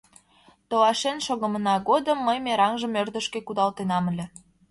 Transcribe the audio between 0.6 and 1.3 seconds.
—Толашен